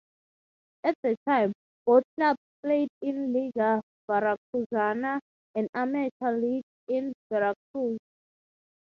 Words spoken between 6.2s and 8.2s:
league in Veracruz.